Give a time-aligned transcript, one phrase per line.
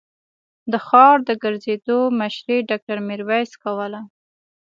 [0.71, 4.01] د ښار د ګرځېدو مشري ډاکټر ميرويس کوله.